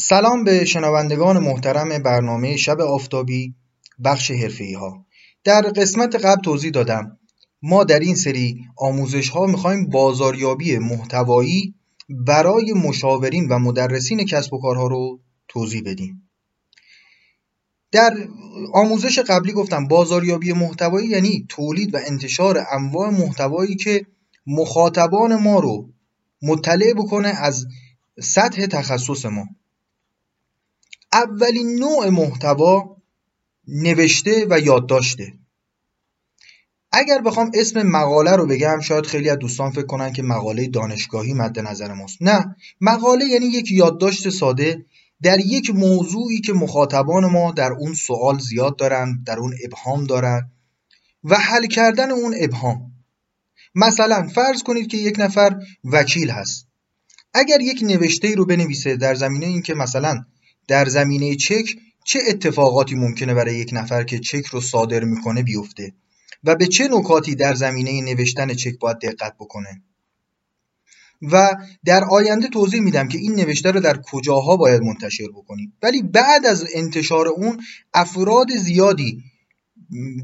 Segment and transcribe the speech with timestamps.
[0.00, 3.54] سلام به شنوندگان محترم برنامه شب آفتابی
[4.04, 5.06] بخش حرفه‌ای ها
[5.44, 7.18] در قسمت قبل توضیح دادم
[7.62, 11.74] ما در این سری آموزش ها می‌خوایم بازاریابی محتوایی
[12.08, 16.30] برای مشاورین و مدرسین کسب و کارها رو توضیح بدیم.
[17.92, 18.28] در
[18.72, 24.06] آموزش قبلی گفتم بازاریابی محتوایی یعنی تولید و انتشار انواع محتوایی که
[24.46, 25.88] مخاطبان ما رو
[26.42, 27.66] مطلع بکنه از
[28.22, 29.46] سطح تخصص ما.
[31.12, 32.96] اولین نوع محتوا
[33.68, 35.32] نوشته و یادداشته.
[36.92, 41.34] اگر بخوام اسم مقاله رو بگم شاید خیلی از دوستان فکر کنن که مقاله دانشگاهی
[41.34, 42.18] مد نظر ماست.
[42.20, 44.84] نه مقاله یعنی یک یادداشت ساده
[45.22, 50.50] در یک موضوعی که مخاطبان ما در اون سوال زیاد دارن در اون ابهام دارن
[51.24, 52.92] و حل کردن اون ابهام.
[53.74, 56.66] مثلا فرض کنید که یک نفر وکیل هست.
[57.34, 60.24] اگر یک نوشته ای رو بنویسه در زمینه این که مثلا
[60.68, 65.92] در زمینه چک چه اتفاقاتی ممکنه برای یک نفر که چک رو صادر می‌کنه بیفته
[66.44, 69.82] و به چه نکاتی در زمینه نوشتن چک باید دقت بکنه.
[71.22, 75.72] و در آینده توضیح میدم که این نوشته رو در کجاها باید منتشر بکنیم.
[75.82, 77.60] ولی بعد از انتشار اون
[77.94, 79.22] افراد زیادی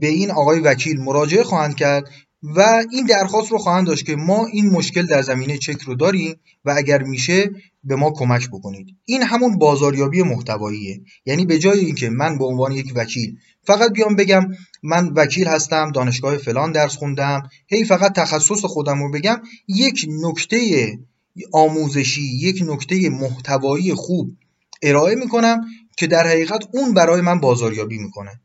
[0.00, 2.10] به این آقای وکیل مراجعه خواهند کرد
[2.42, 6.34] و این درخواست رو خواهند داشت که ما این مشکل در زمینه چک رو داریم
[6.64, 7.50] و اگر میشه
[7.84, 8.86] به ما کمک بکنید.
[9.04, 11.00] این همون بازاریابی محتواییه.
[11.26, 14.46] یعنی به جای اینکه من به عنوان یک وکیل فقط بیام بگم
[14.82, 20.98] من وکیل هستم دانشگاه فلان درس خوندم هی فقط تخصص خودم رو بگم یک نکته
[21.52, 24.36] آموزشی یک نکته محتوایی خوب
[24.82, 25.60] ارائه می‌کنم
[25.96, 28.40] که در حقیقت اون برای من بازاریابی می‌کنه.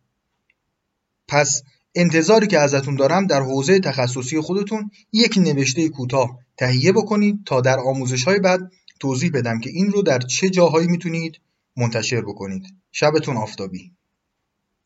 [1.28, 1.64] پس
[2.00, 7.80] انتظاری که ازتون دارم در حوزه تخصصی خودتون یک نوشته کوتاه تهیه بکنید تا در
[7.80, 11.40] آموزش های بعد توضیح بدم که این رو در چه جاهایی می‌تونید
[11.78, 12.64] منتشر بکنید.
[12.92, 13.97] شبتون آفتابی.